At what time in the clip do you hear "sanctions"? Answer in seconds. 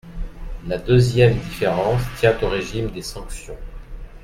3.03-3.59